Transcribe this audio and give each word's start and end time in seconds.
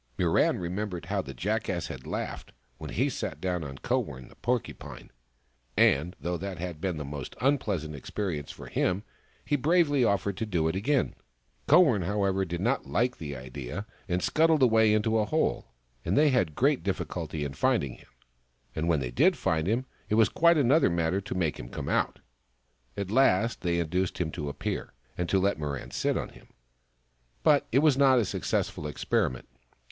Mirran 0.17 0.59
remembered 0.59 1.05
how 1.05 1.21
the 1.21 1.35
Jackass 1.35 1.85
had 1.85 2.07
laughed 2.07 2.53
when 2.79 2.89
he 2.89 3.03
had 3.03 3.13
sat 3.13 3.39
down 3.39 3.63
on 3.63 3.77
Kowern, 3.77 4.29
the 4.29 4.35
Porcupine, 4.37 5.11
and 5.77 6.15
though 6.19 6.37
that 6.37 6.57
had 6.57 6.81
been 6.81 6.99
a 6.99 7.05
most 7.05 7.35
unpleasant 7.39 7.93
experience 7.93 8.49
for 8.49 8.65
him, 8.65 9.03
he 9.45 9.55
bravely 9.55 10.03
offered 10.03 10.37
to 10.37 10.45
do 10.47 10.67
it 10.67 10.75
again. 10.75 11.13
Kowern, 11.67 12.01
however, 12.05 12.45
did 12.45 12.61
not 12.61 12.87
like 12.87 13.17
the 13.17 13.35
idea, 13.35 13.85
and 14.09 14.23
scuttled 14.23 14.63
away 14.63 14.91
into 14.91 15.19
a 15.19 15.25
hole, 15.25 15.67
and 16.03 16.17
they 16.17 16.29
had 16.29 16.55
great 16.55 16.81
difficulty 16.81 17.43
in 17.45 17.53
finding 17.53 17.93
him— 17.97 18.09
and 18.75 18.87
when 18.87 19.01
they 19.01 19.11
did 19.11 19.37
find 19.37 19.67
him, 19.67 19.85
it 20.09 20.15
was 20.15 20.29
quite 20.29 20.57
another 20.57 20.89
matter 20.89 21.21
to 21.21 21.35
make 21.35 21.59
him 21.59 21.69
come 21.69 21.89
out. 21.89 22.17
At 22.97 23.11
last 23.11 23.61
they 23.61 23.77
induced 23.79 24.17
him 24.17 24.31
to 24.31 24.49
appear, 24.49 24.93
and 25.15 25.29
to 25.29 25.37
let 25.37 25.59
Mirran 25.59 25.91
sit 25.93 26.17
on 26.17 26.29
him. 26.29 26.47
But 27.43 27.67
it 27.71 27.83
was 27.83 27.97
not 27.99 28.17
a 28.17 28.25
successful 28.25 28.87
experiment. 28.87 29.47